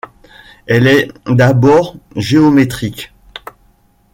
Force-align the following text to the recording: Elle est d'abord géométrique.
Elle 0.65 0.87
est 0.87 1.11
d'abord 1.27 1.95
géométrique. 2.15 3.13